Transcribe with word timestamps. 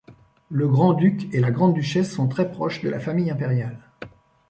Le 0.49 0.67
grand-duc 0.67 1.31
et 1.31 1.39
la 1.39 1.51
grande-duchesse 1.51 2.11
sont 2.11 2.27
très 2.27 2.49
proches 2.51 2.81
de 2.81 2.89
la 2.89 2.99
famille 2.99 3.29
impériale. 3.29 3.77